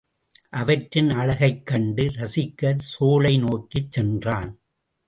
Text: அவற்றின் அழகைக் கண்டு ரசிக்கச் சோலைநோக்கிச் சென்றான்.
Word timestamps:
அவற்றின் 0.51 1.09
அழகைக் 1.09 1.65
கண்டு 1.65 2.03
ரசிக்கச் 2.03 2.83
சோலைநோக்கிச் 2.91 3.89
சென்றான். 3.89 4.51